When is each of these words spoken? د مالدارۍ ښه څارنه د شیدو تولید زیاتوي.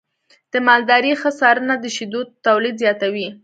د 0.51 0.53
مالدارۍ 0.67 1.13
ښه 1.21 1.31
څارنه 1.39 1.75
د 1.79 1.85
شیدو 1.95 2.21
تولید 2.45 2.75
زیاتوي. 2.83 3.27